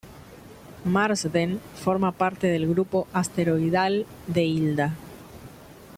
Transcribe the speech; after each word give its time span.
Marsden 0.83 1.61
forma 1.75 2.11
parte 2.11 2.47
del 2.47 2.67
grupo 2.67 3.07
asteroidal 3.13 4.07
de 4.25 4.43
Hilda 4.45 4.95